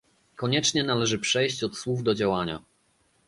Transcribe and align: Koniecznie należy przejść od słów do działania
Koniecznie 0.35 0.83
należy 0.83 1.19
przejść 1.19 1.63
od 1.63 1.77
słów 1.77 2.03
do 2.03 2.15
działania 2.15 2.61